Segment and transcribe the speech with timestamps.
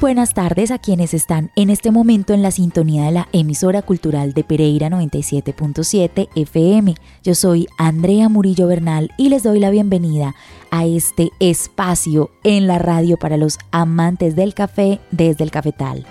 [0.00, 4.32] Buenas tardes a quienes están en este momento en la sintonía de la emisora cultural
[4.32, 6.94] de Pereira 97.7 FM.
[7.24, 10.36] Yo soy Andrea Murillo Bernal y les doy la bienvenida
[10.70, 16.06] a este espacio en la radio para los amantes del café desde el cafetal.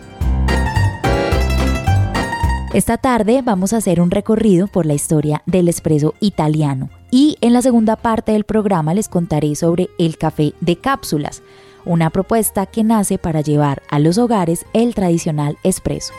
[2.74, 7.54] Esta tarde vamos a hacer un recorrido por la historia del espresso italiano y en
[7.54, 11.42] la segunda parte del programa les contaré sobre el café de cápsulas
[11.86, 16.14] una propuesta que nace para llevar a los hogares el tradicional espresso.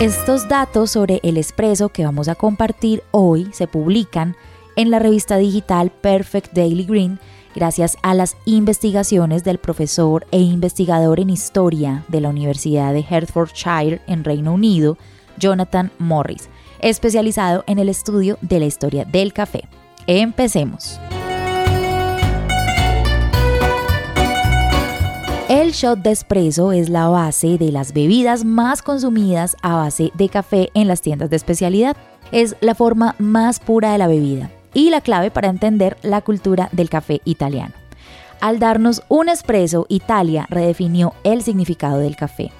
[0.00, 4.36] Estos datos sobre el espresso que vamos a compartir hoy se publican
[4.76, 7.18] en la revista digital Perfect Daily Green
[7.54, 14.00] gracias a las investigaciones del profesor e investigador en historia de la Universidad de Hertfordshire
[14.06, 14.98] en Reino Unido,
[15.38, 16.48] Jonathan Morris,
[16.84, 19.64] especializado en el estudio de la historia del café.
[20.06, 21.00] Empecemos.
[25.48, 30.28] El shot de espresso es la base de las bebidas más consumidas a base de
[30.28, 31.96] café en las tiendas de especialidad.
[32.32, 36.68] Es la forma más pura de la bebida y la clave para entender la cultura
[36.72, 37.74] del café italiano.
[38.40, 42.52] Al darnos un espresso, Italia redefinió el significado del café.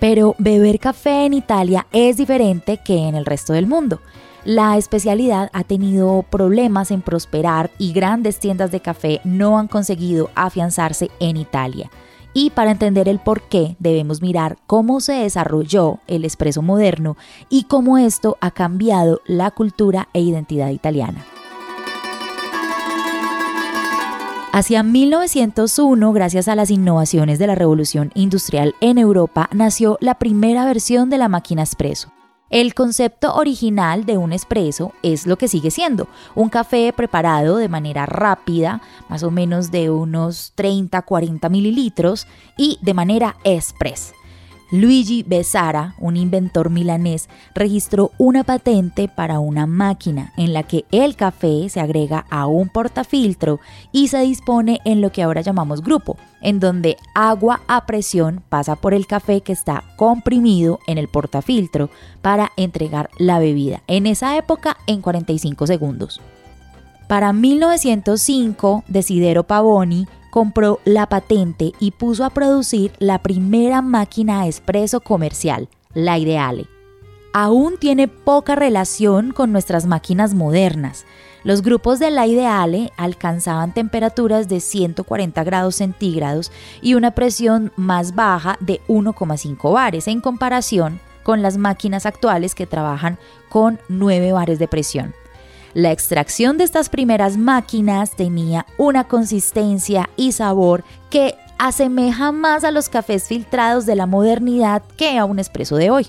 [0.00, 4.00] Pero beber café en Italia es diferente que en el resto del mundo.
[4.44, 10.30] La especialidad ha tenido problemas en prosperar y grandes tiendas de café no han conseguido
[10.34, 11.90] afianzarse en Italia.
[12.32, 17.16] Y para entender el por qué debemos mirar cómo se desarrolló el espresso moderno
[17.48, 21.24] y cómo esto ha cambiado la cultura e identidad italiana.
[24.50, 30.64] Hacia 1901, gracias a las innovaciones de la revolución industrial en Europa, nació la primera
[30.64, 32.10] versión de la máquina espresso.
[32.48, 37.68] El concepto original de un espresso es lo que sigue siendo, un café preparado de
[37.68, 42.26] manera rápida, más o menos de unos 30-40 mililitros,
[42.56, 44.14] y de manera express.
[44.70, 51.16] Luigi Besara, un inventor milanés, registró una patente para una máquina en la que el
[51.16, 53.60] café se agrega a un portafiltro
[53.92, 58.76] y se dispone en lo que ahora llamamos grupo, en donde agua a presión pasa
[58.76, 61.88] por el café que está comprimido en el portafiltro
[62.20, 66.20] para entregar la bebida, en esa época en 45 segundos.
[67.08, 75.00] Para 1905, Desidero Pavoni compró la patente y puso a producir la primera máquina expreso
[75.00, 76.66] comercial, la Ideale.
[77.32, 81.04] Aún tiene poca relación con nuestras máquinas modernas.
[81.44, 86.50] Los grupos de la Ideale alcanzaban temperaturas de 140 grados centígrados
[86.82, 92.66] y una presión más baja de 1,5 bares en comparación con las máquinas actuales que
[92.66, 93.18] trabajan
[93.48, 95.14] con 9 bares de presión.
[95.74, 102.70] La extracción de estas primeras máquinas tenía una consistencia y sabor que asemeja más a
[102.70, 106.06] los cafés filtrados de la modernidad que a un espresso de hoy.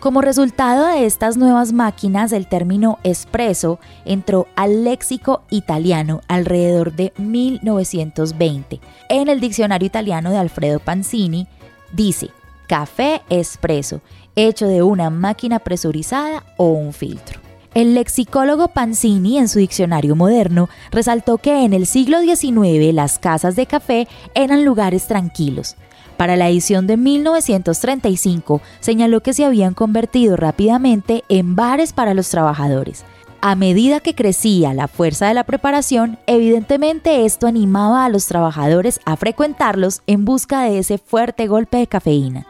[0.00, 7.12] Como resultado de estas nuevas máquinas, el término espresso entró al léxico italiano alrededor de
[7.18, 8.80] 1920.
[9.08, 11.48] En el diccionario italiano de Alfredo Panzini
[11.92, 12.30] dice
[12.68, 14.00] café espresso,
[14.36, 17.47] hecho de una máquina presurizada o un filtro.
[17.74, 23.56] El lexicólogo Panzini en su diccionario moderno resaltó que en el siglo XIX las casas
[23.56, 25.76] de café eran lugares tranquilos.
[26.16, 32.28] Para la edición de 1935 señaló que se habían convertido rápidamente en bares para los
[32.30, 33.04] trabajadores.
[33.40, 38.98] A medida que crecía la fuerza de la preparación, evidentemente esto animaba a los trabajadores
[39.04, 42.46] a frecuentarlos en busca de ese fuerte golpe de cafeína.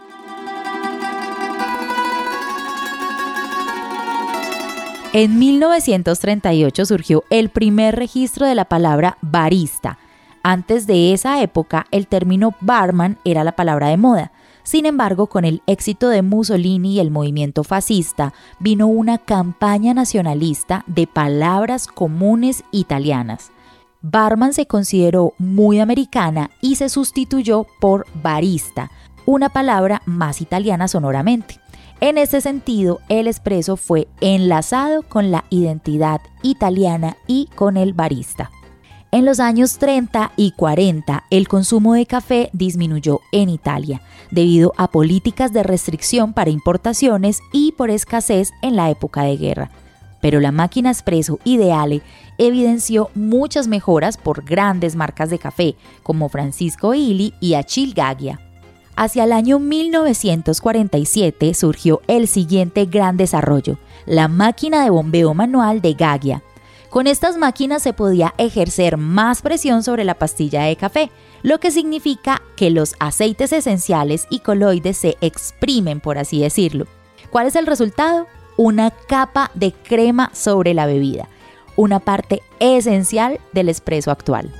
[5.14, 9.96] En 1938 surgió el primer registro de la palabra barista.
[10.42, 14.32] Antes de esa época, el término barman era la palabra de moda.
[14.64, 20.84] Sin embargo, con el éxito de Mussolini y el movimiento fascista, vino una campaña nacionalista
[20.86, 23.50] de palabras comunes italianas.
[24.02, 28.90] Barman se consideró muy americana y se sustituyó por barista,
[29.24, 31.60] una palabra más italiana sonoramente.
[32.00, 38.52] En ese sentido, el espresso fue enlazado con la identidad italiana y con el barista.
[39.10, 44.00] En los años 30 y 40, el consumo de café disminuyó en Italia
[44.30, 49.70] debido a políticas de restricción para importaciones y por escasez en la época de guerra.
[50.20, 52.02] Pero la máquina espresso Ideale
[52.36, 55.74] evidenció muchas mejoras por grandes marcas de café
[56.04, 58.38] como Francisco Illy y Achille Gaggia.
[59.00, 65.94] Hacia el año 1947 surgió el siguiente gran desarrollo, la máquina de bombeo manual de
[65.94, 66.42] Gaggia,
[66.90, 71.12] con estas máquinas se podía ejercer más presión sobre la pastilla de café,
[71.44, 76.86] lo que significa que los aceites esenciales y coloides se exprimen, por así decirlo.
[77.30, 78.26] ¿Cuál es el resultado?
[78.56, 81.28] Una capa de crema sobre la bebida,
[81.76, 84.52] una parte esencial del espresso actual.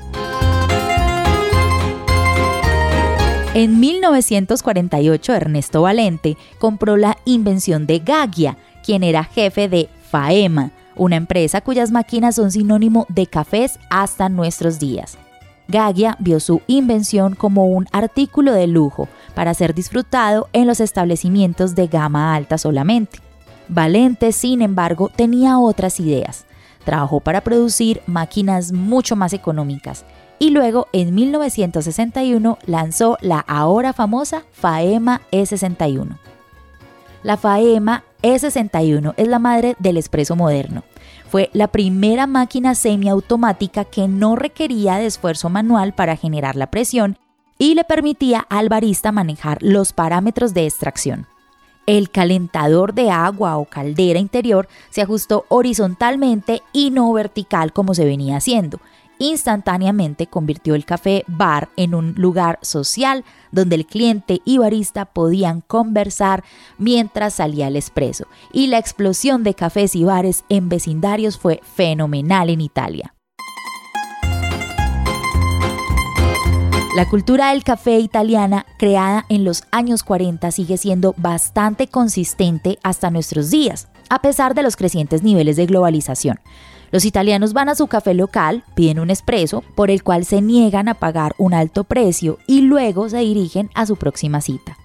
[3.59, 11.17] En 1948 Ernesto Valente compró la invención de Gaggia, quien era jefe de Faema, una
[11.17, 15.19] empresa cuyas máquinas son sinónimo de cafés hasta nuestros días.
[15.67, 21.75] Gaggia vio su invención como un artículo de lujo para ser disfrutado en los establecimientos
[21.75, 23.19] de gama alta solamente.
[23.67, 26.45] Valente, sin embargo, tenía otras ideas.
[26.85, 30.05] Trabajó para producir máquinas mucho más económicas
[30.39, 36.17] y luego en 1961 lanzó la ahora famosa Faema E61.
[37.23, 40.85] La Faema E61 es la madre del espresso moderno.
[41.29, 47.19] Fue la primera máquina semiautomática que no requería de esfuerzo manual para generar la presión
[47.59, 51.27] y le permitía al barista manejar los parámetros de extracción.
[51.87, 58.05] El calentador de agua o caldera interior se ajustó horizontalmente y no vertical como se
[58.05, 58.79] venía haciendo,
[59.19, 65.61] instantáneamente convirtió el café bar en un lugar social donde el cliente y barista podían
[65.61, 66.45] conversar
[66.79, 72.51] mientras salía el expreso, y la explosión de cafés y bares en vecindarios fue fenomenal
[72.51, 73.15] en Italia.
[76.99, 83.11] La cultura del café italiana, creada en los años 40, sigue siendo bastante consistente hasta
[83.11, 86.41] nuestros días, a pesar de los crecientes niveles de globalización.
[86.91, 90.89] Los italianos van a su café local, piden un espresso, por el cual se niegan
[90.89, 94.79] a pagar un alto precio y luego se dirigen a su próxima cita.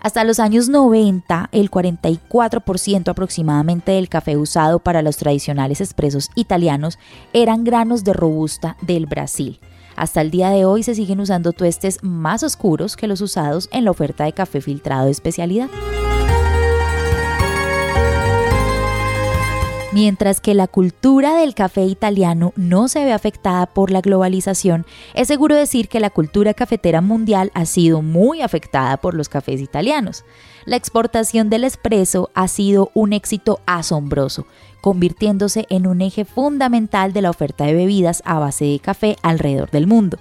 [0.00, 6.98] Hasta los años 90, el 44% aproximadamente del café usado para los tradicionales expresos italianos
[7.32, 9.58] eran granos de robusta del Brasil.
[9.96, 13.84] Hasta el día de hoy se siguen usando tuestes más oscuros que los usados en
[13.84, 15.70] la oferta de café filtrado de especialidad.
[19.96, 24.84] Mientras que la cultura del café italiano no se ve afectada por la globalización,
[25.14, 29.62] es seguro decir que la cultura cafetera mundial ha sido muy afectada por los cafés
[29.62, 30.26] italianos.
[30.66, 34.46] La exportación del espresso ha sido un éxito asombroso,
[34.82, 39.70] convirtiéndose en un eje fundamental de la oferta de bebidas a base de café alrededor
[39.70, 40.18] del mundo.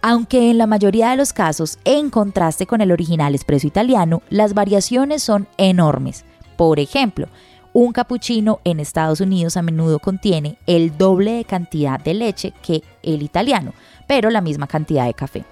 [0.00, 4.54] Aunque en la mayoría de los casos, en contraste con el original espresso italiano, las
[4.54, 6.24] variaciones son enormes.
[6.56, 7.28] Por ejemplo,
[7.72, 12.82] un cappuccino en Estados Unidos a menudo contiene el doble de cantidad de leche que
[13.02, 13.72] el italiano,
[14.06, 15.44] pero la misma cantidad de café.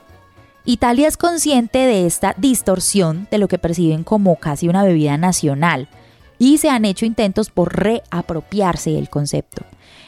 [0.65, 5.89] Italia es consciente de esta distorsión de lo que perciben como casi una bebida nacional
[6.39, 9.63] y se han hecho intentos por reapropiarse del concepto.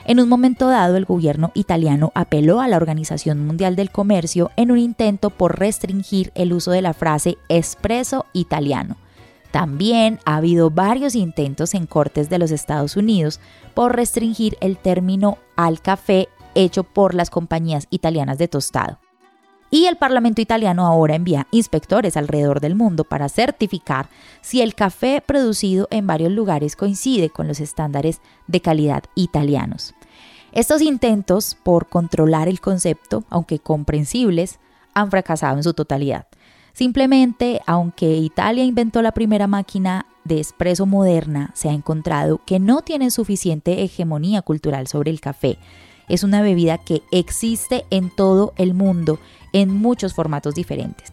[0.05, 4.73] En un momento dado, el gobierno italiano apeló a la Organización Mundial del Comercio en
[4.73, 8.97] un intento por restringir el uso de la frase espresso italiano
[9.51, 13.41] también ha habido varios intentos en cortes de los Estados Unidos
[13.75, 18.99] por restringir el término al café hecho por las compañías italianas de tostado.
[19.71, 24.09] Y el Parlamento italiano ahora envía inspectores alrededor del mundo para certificar
[24.41, 29.95] si el café producido en varios lugares coincide con los estándares de calidad italianos.
[30.53, 34.59] Estos intentos por controlar el concepto, aunque comprensibles,
[34.95, 36.27] han fracasado en su totalidad.
[36.79, 42.83] Simplemente, aunque Italia inventó la primera máquina de espresso moderna, se ha encontrado que no
[42.83, 45.59] tiene suficiente hegemonía cultural sobre el café.
[46.09, 49.19] Es una bebida que existe en todo el mundo
[49.53, 51.13] en muchos formatos diferentes.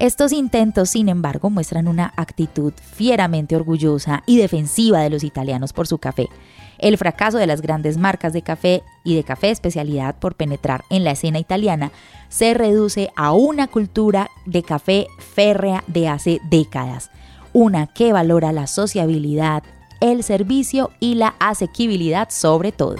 [0.00, 5.86] Estos intentos, sin embargo, muestran una actitud fieramente orgullosa y defensiva de los italianos por
[5.86, 6.28] su café.
[6.78, 11.04] El fracaso de las grandes marcas de café y de café especialidad por penetrar en
[11.04, 11.92] la escena italiana
[12.28, 17.10] se reduce a una cultura de café férrea de hace décadas,
[17.52, 19.62] una que valora la sociabilidad,
[20.00, 22.96] el servicio y la asequibilidad sobre todo.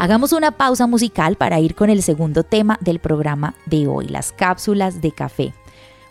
[0.00, 4.32] Hagamos una pausa musical para ir con el segundo tema del programa de hoy, las
[4.32, 5.52] cápsulas de café.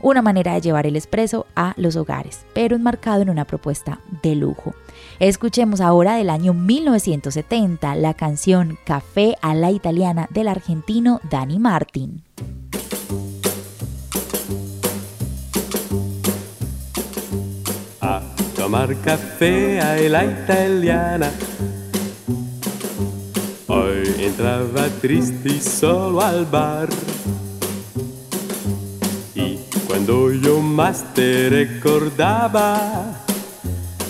[0.01, 4.35] Una manera de llevar el espresso a los hogares, pero enmarcado en una propuesta de
[4.35, 4.73] lujo.
[5.19, 12.23] Escuchemos ahora del año 1970 la canción Café a la italiana del argentino Dani Martin.
[18.01, 18.21] A
[18.55, 21.31] tomar café a la italiana
[23.71, 26.89] Hoy entraba triste y solo al bar.
[29.99, 33.21] Cuando yo más te recordaba,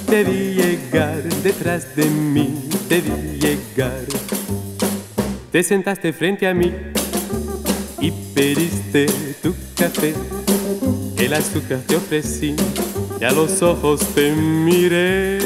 [0.06, 4.06] te vi llegar detrás de mí, te vi llegar.
[5.52, 6.72] Te sentaste frente a mí
[8.00, 9.08] y pediste
[9.42, 10.14] tu café.
[11.18, 12.56] El azúcar te ofrecí
[13.20, 15.40] y a los ojos te miré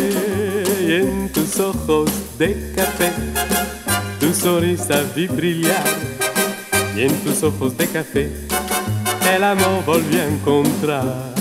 [0.86, 3.14] y en tus ojos de café
[4.20, 5.86] tu sonrisa vi brillar
[6.98, 8.53] y en tus ojos de café
[9.28, 11.33] el amor volvió a encontrar.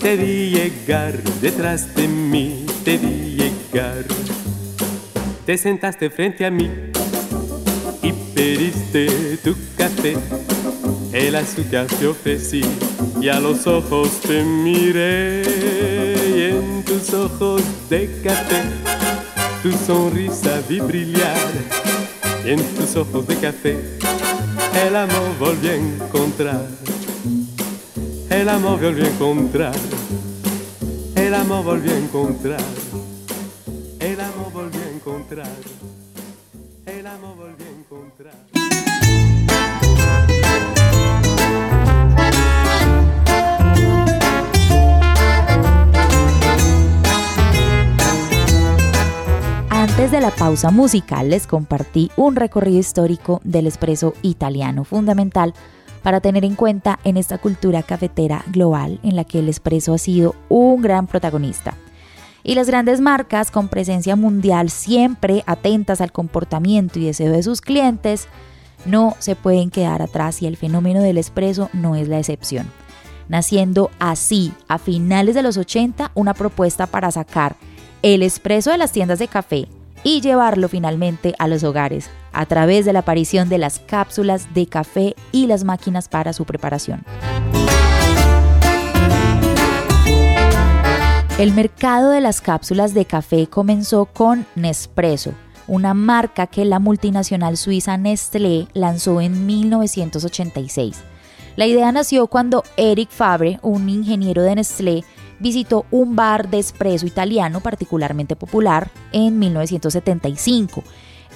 [0.00, 4.04] Te vi llegar detrás de mí, te vi llegar.
[5.44, 6.70] Te sentaste frente a mí
[8.02, 10.16] y pediste tu café.
[11.12, 12.62] El azúcar te ofrecí
[13.20, 15.42] y a los ojos te miré
[16.36, 19.05] y en tus ojos de café
[19.66, 21.36] tu sonrisa vi brillar
[22.44, 23.76] y en tus ojos de café
[24.86, 26.68] el amor volvió a encontrar
[28.30, 29.74] el amor volvió a encontrar,
[31.16, 32.60] el amor volvió a encontrar,
[33.98, 35.52] el amor volvió a encontrar,
[36.86, 38.36] el amor volvió a encontrar.
[49.96, 55.54] Antes de la pausa musical les compartí un recorrido histórico del espresso italiano fundamental
[56.02, 59.98] para tener en cuenta en esta cultura cafetera global en la que el espresso ha
[59.98, 61.72] sido un gran protagonista.
[62.42, 67.62] Y las grandes marcas con presencia mundial siempre atentas al comportamiento y deseo de sus
[67.62, 68.28] clientes
[68.84, 72.70] no se pueden quedar atrás y el fenómeno del espresso no es la excepción.
[73.30, 77.56] Naciendo así a finales de los 80 una propuesta para sacar
[78.02, 79.68] el espresso de las tiendas de café
[80.06, 84.68] y llevarlo finalmente a los hogares a través de la aparición de las cápsulas de
[84.68, 87.02] café y las máquinas para su preparación.
[91.40, 95.32] El mercado de las cápsulas de café comenzó con Nespresso,
[95.66, 100.98] una marca que la multinacional suiza Nestlé lanzó en 1986.
[101.56, 105.04] La idea nació cuando Eric Fabre, un ingeniero de Nestlé,
[105.38, 110.82] visitó un bar de espresso italiano particularmente popular en 1975.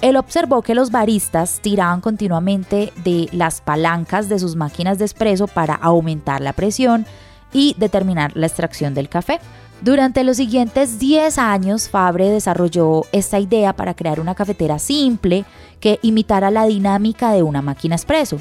[0.01, 5.47] Él observó que los baristas tiraban continuamente de las palancas de sus máquinas de espresso
[5.47, 7.05] para aumentar la presión
[7.53, 9.39] y determinar la extracción del café.
[9.81, 15.45] Durante los siguientes 10 años, Fabre desarrolló esta idea para crear una cafetera simple
[15.79, 18.39] que imitara la dinámica de una máquina espresso.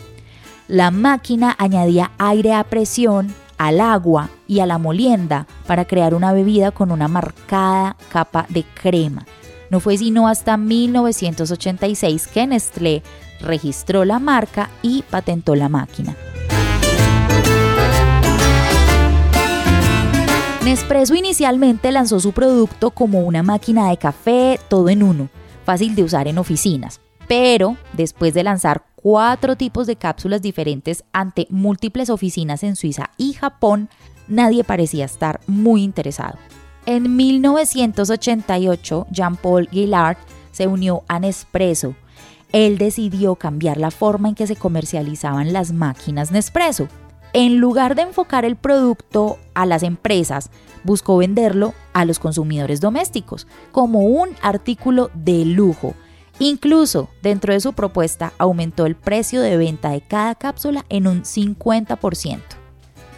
[0.68, 6.32] La máquina añadía aire a presión al agua y a la molienda para crear una
[6.32, 9.26] bebida con una marcada capa de crema.
[9.68, 13.02] No fue sino hasta 1986 que Nestlé
[13.42, 16.16] registró la marca y patentó la máquina.
[20.64, 25.28] Nespresso inicialmente lanzó su producto como una máquina de café todo en uno,
[25.66, 26.98] fácil de usar en oficinas.
[27.28, 33.32] Pero después de lanzar cuatro tipos de cápsulas diferentes ante múltiples oficinas en Suiza y
[33.32, 33.88] Japón,
[34.28, 36.38] nadie parecía estar muy interesado.
[36.86, 40.16] En 1988, Jean-Paul Guillard
[40.52, 41.94] se unió a Nespresso.
[42.52, 46.88] Él decidió cambiar la forma en que se comercializaban las máquinas Nespresso
[47.32, 50.50] en lugar de enfocar el producto a las empresas,
[50.82, 55.94] buscó venderlo a los consumidores domésticos como un artículo de lujo.
[56.40, 61.22] Incluso dentro de su propuesta aumentó el precio de venta de cada cápsula en un
[61.22, 62.40] 50%.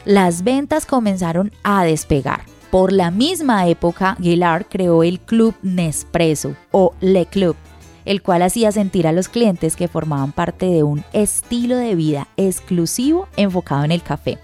[0.05, 2.41] Las ventas comenzaron a despegar.
[2.73, 7.55] Por la misma época, Gillard creó el Club Nespresso o Le Club,
[8.05, 12.27] el cual hacía sentir a los clientes que formaban parte de un estilo de vida
[12.37, 14.39] exclusivo enfocado en el café.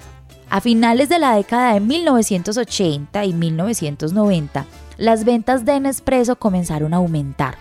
[0.50, 4.66] A finales de la década de 1980 y 1990,
[4.98, 7.56] las ventas de Nespresso comenzaron a aumentar,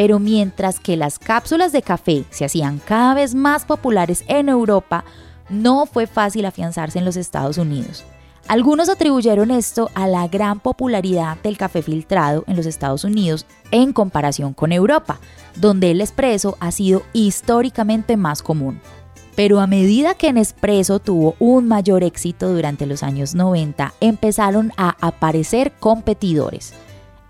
[0.00, 5.04] pero mientras que las cápsulas de café se hacían cada vez más populares en Europa,
[5.50, 8.02] no fue fácil afianzarse en los Estados Unidos.
[8.48, 13.92] Algunos atribuyeron esto a la gran popularidad del café filtrado en los Estados Unidos en
[13.92, 15.20] comparación con Europa,
[15.56, 18.80] donde el espresso ha sido históricamente más común.
[19.36, 24.96] Pero a medida que Nespresso tuvo un mayor éxito durante los años 90, empezaron a
[25.06, 26.72] aparecer competidores.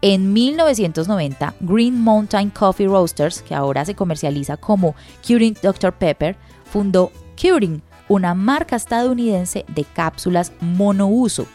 [0.03, 4.95] En 1990, Green Mountain Coffee Roasters, que ahora se comercializa como
[5.27, 5.93] Keurig Dr.
[5.93, 11.47] Pepper, fundó Keurig, una marca estadounidense de cápsulas monouso.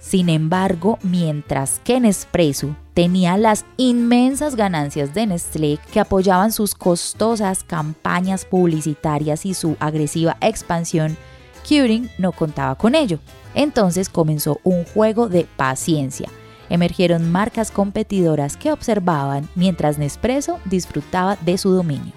[0.00, 7.64] Sin embargo, mientras que Nespresso tenía las inmensas ganancias de Nestlé que apoyaban sus costosas
[7.64, 11.16] campañas publicitarias y su agresiva expansión,
[11.66, 13.18] Keurig no contaba con ello.
[13.54, 16.28] Entonces comenzó un juego de paciencia.
[16.70, 22.12] Emergieron marcas competidoras que observaban mientras Nespresso disfrutaba de su dominio.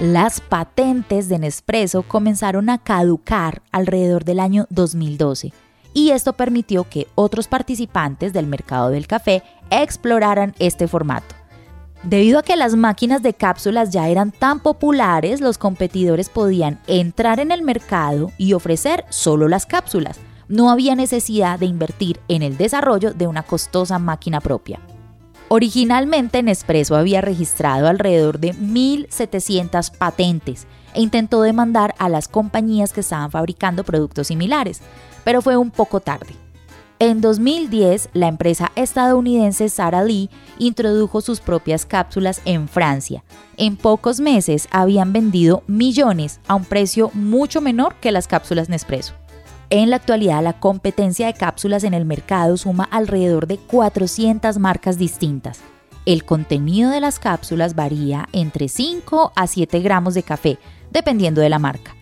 [0.00, 5.52] Las patentes de Nespresso comenzaron a caducar alrededor del año 2012
[5.94, 11.34] y esto permitió que otros participantes del mercado del café exploraran este formato.
[12.02, 17.38] Debido a que las máquinas de cápsulas ya eran tan populares, los competidores podían entrar
[17.38, 20.18] en el mercado y ofrecer solo las cápsulas.
[20.48, 24.80] No había necesidad de invertir en el desarrollo de una costosa máquina propia.
[25.48, 33.00] Originalmente Nespresso había registrado alrededor de 1.700 patentes e intentó demandar a las compañías que
[33.00, 34.80] estaban fabricando productos similares,
[35.24, 36.34] pero fue un poco tarde.
[36.98, 43.24] En 2010, la empresa estadounidense Sara Lee introdujo sus propias cápsulas en Francia.
[43.56, 49.14] En pocos meses habían vendido millones a un precio mucho menor que las cápsulas Nespresso.
[49.74, 54.98] En la actualidad, la competencia de cápsulas en el mercado suma alrededor de 400 marcas
[54.98, 55.60] distintas.
[56.04, 60.58] El contenido de las cápsulas varía entre 5 a 7 gramos de café,
[60.90, 61.96] dependiendo de la marca.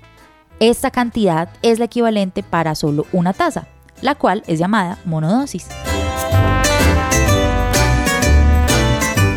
[0.59, 3.69] Esta cantidad es la equivalente para solo una taza,
[4.03, 5.69] la cual es llamada monodosis.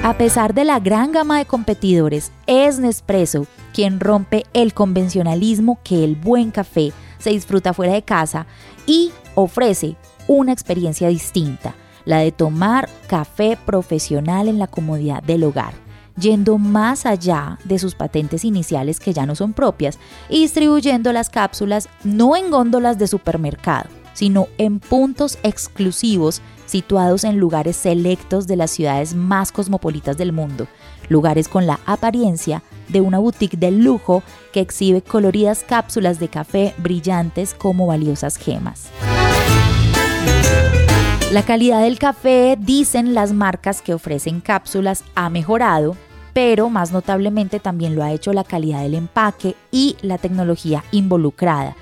[0.04, 6.04] A pesar de la gran gama de competidores, es Nespresso quien rompe el convencionalismo que
[6.04, 8.46] el buen café se disfruta fuera de casa
[8.86, 9.96] y ofrece
[10.28, 15.74] una experiencia distinta, la de tomar café profesional en la comodidad del hogar,
[16.20, 21.30] yendo más allá de sus patentes iniciales que ya no son propias y distribuyendo las
[21.30, 28.58] cápsulas no en góndolas de supermercado, sino en puntos exclusivos situados en lugares selectos de
[28.58, 30.68] las ciudades más cosmopolitas del mundo,
[31.08, 36.74] lugares con la apariencia de una boutique de lujo que exhibe coloridas cápsulas de café
[36.78, 38.90] brillantes como valiosas gemas.
[41.32, 45.98] La calidad del café, dicen las marcas que ofrecen cápsulas, ha mejorado,
[46.32, 51.76] pero más notablemente también lo ha hecho la calidad del empaque y la tecnología involucrada.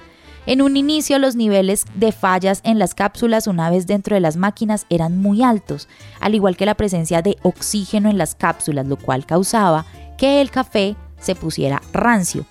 [0.48, 4.38] En un inicio los niveles de fallas en las cápsulas una vez dentro de las
[4.38, 5.88] máquinas eran muy altos,
[6.20, 9.86] al igual que la presencia de oxígeno en las cápsulas, lo cual causaba
[10.22, 12.46] que el café se pusiera rancio.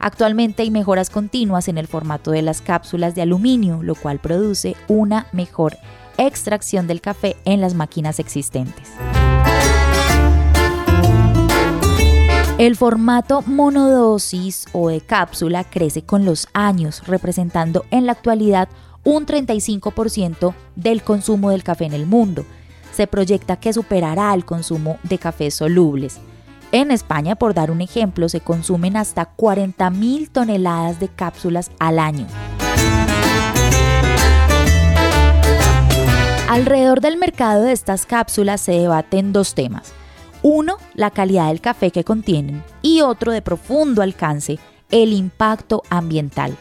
[0.00, 4.74] Actualmente hay mejoras continuas en el formato de las cápsulas de aluminio, lo cual produce
[4.88, 5.76] una mejor
[6.18, 8.88] extracción del café en las máquinas existentes.
[12.58, 18.68] El formato monodosis o de cápsula crece con los años, representando en la actualidad
[19.04, 22.44] un 35% del consumo del café en el mundo.
[22.92, 26.18] Se proyecta que superará el consumo de cafés solubles.
[26.74, 32.26] En España, por dar un ejemplo, se consumen hasta 40.000 toneladas de cápsulas al año.
[36.48, 39.92] Alrededor del mercado de estas cápsulas se debaten dos temas.
[40.42, 44.58] Uno, la calidad del café que contienen y otro de profundo alcance,
[44.90, 46.56] el impacto ambiental.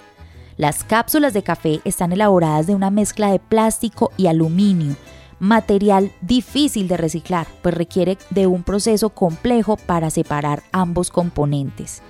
[0.57, 4.95] Las cápsulas de café están elaboradas de una mezcla de plástico y aluminio,
[5.39, 12.01] material difícil de reciclar, pues requiere de un proceso complejo para separar ambos componentes.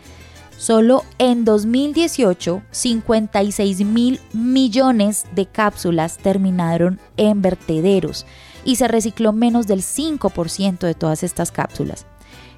[0.58, 8.26] Solo en 2018, 56 mil millones de cápsulas terminaron en vertederos
[8.64, 12.06] y se recicló menos del 5% de todas estas cápsulas.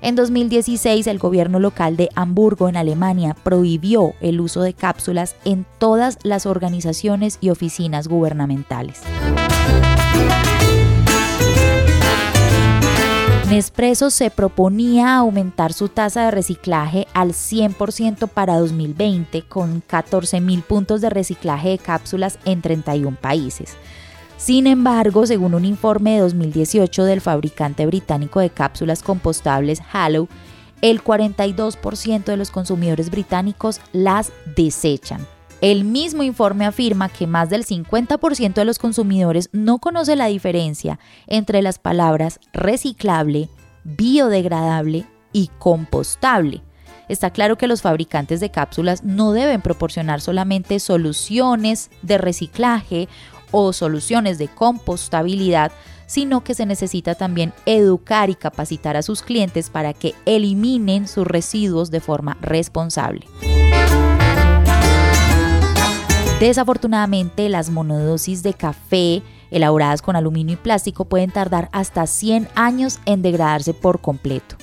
[0.02, 5.66] En 2016, el gobierno local de Hamburgo, en Alemania, prohibió el uso de cápsulas en
[5.80, 9.02] todas las organizaciones y oficinas gubernamentales.
[13.50, 21.02] Nespresso se proponía aumentar su tasa de reciclaje al 100% para 2020 con 14.000 puntos
[21.02, 23.78] de reciclaje de cápsulas en 31 países.
[24.38, 30.28] Sin embargo, según un informe de 2018 del fabricante británico de cápsulas compostables Hallow,
[30.82, 35.35] el 42% de los consumidores británicos las desechan.
[35.66, 41.00] El mismo informe afirma que más del 50% de los consumidores no conoce la diferencia
[41.26, 43.50] entre las palabras reciclable,
[43.84, 46.62] biodegradable y compostable.
[47.10, 53.10] Está claro que los fabricantes de cápsulas no deben proporcionar solamente soluciones de reciclaje
[53.50, 55.72] o soluciones de compostabilidad,
[56.06, 61.26] sino que se necesita también educar y capacitar a sus clientes para que eliminen sus
[61.26, 63.26] residuos de forma responsable.
[66.40, 73.00] Desafortunadamente, las monodosis de café elaboradas con aluminio y plástico pueden tardar hasta 100 años
[73.06, 74.58] en degradarse por completo.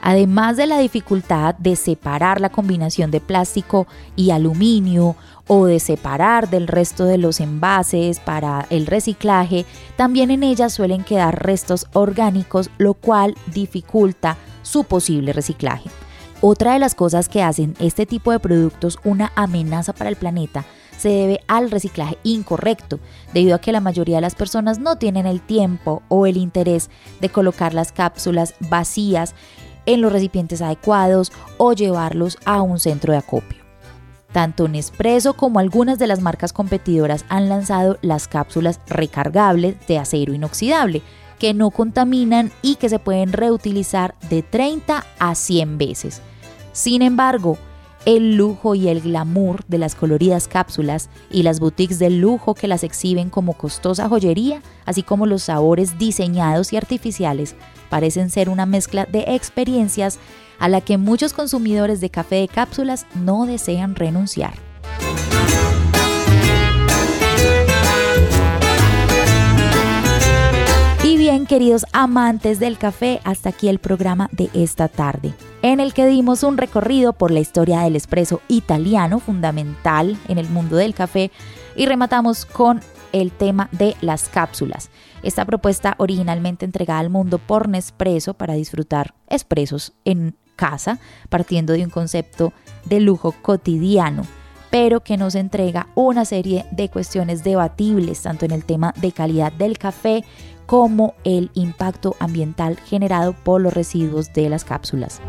[0.00, 5.16] Además de la dificultad de separar la combinación de plástico y aluminio
[5.48, 9.64] o de separar del resto de los envases para el reciclaje,
[9.96, 15.90] también en ellas suelen quedar restos orgánicos, lo cual dificulta su posible reciclaje.
[16.40, 20.64] Otra de las cosas que hacen este tipo de productos una amenaza para el planeta
[20.98, 23.00] se debe al reciclaje incorrecto,
[23.32, 26.90] debido a que la mayoría de las personas no tienen el tiempo o el interés
[27.20, 29.34] de colocar las cápsulas vacías
[29.86, 33.64] en los recipientes adecuados o llevarlos a un centro de acopio.
[34.32, 40.34] Tanto Nespresso como algunas de las marcas competidoras han lanzado las cápsulas recargables de acero
[40.34, 41.02] inoxidable,
[41.38, 46.20] que no contaminan y que se pueden reutilizar de 30 a 100 veces.
[46.72, 47.58] Sin embargo,
[48.06, 52.68] el lujo y el glamour de las coloridas cápsulas y las boutiques del lujo que
[52.68, 57.56] las exhiben como costosa joyería, así como los sabores diseñados y artificiales,
[57.88, 60.18] parecen ser una mezcla de experiencias
[60.58, 64.73] a la que muchos consumidores de café de cápsulas no desean renunciar.
[71.54, 76.42] Queridos amantes del café, hasta aquí el programa de esta tarde en el que dimos
[76.42, 81.30] un recorrido por la historia del espresso italiano, fundamental en el mundo del café,
[81.76, 82.80] y rematamos con
[83.12, 84.90] el tema de las cápsulas.
[85.22, 91.84] Esta propuesta originalmente entregada al mundo por Nespresso para disfrutar expresos en casa, partiendo de
[91.84, 92.52] un concepto
[92.84, 94.26] de lujo cotidiano
[94.74, 99.52] pero que nos entrega una serie de cuestiones debatibles, tanto en el tema de calidad
[99.52, 100.24] del café
[100.66, 105.20] como el impacto ambiental generado por los residuos de las cápsulas.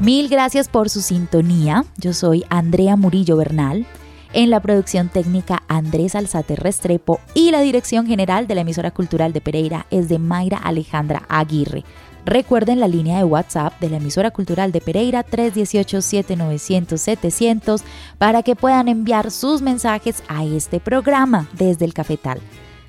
[0.00, 1.84] Mil gracias por su sintonía.
[1.96, 3.86] Yo soy Andrea Murillo Bernal.
[4.32, 9.32] En la producción técnica Andrés Alzate Restrepo y la dirección general de la emisora cultural
[9.32, 11.84] de Pereira es de Mayra Alejandra Aguirre.
[12.24, 17.82] Recuerden la línea de WhatsApp de la emisora cultural de Pereira 318-7900-700
[18.18, 22.40] para que puedan enviar sus mensajes a este programa desde el cafetal.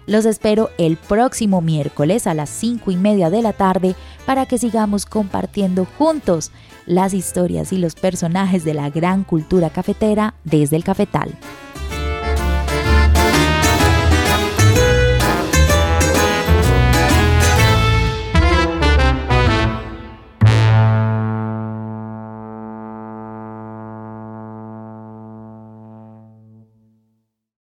[0.06, 4.58] Los espero el próximo miércoles a las 5 y media de la tarde para que
[4.58, 6.52] sigamos compartiendo juntos
[6.86, 11.34] las historias y los personajes de la gran cultura cafetera desde el cafetal.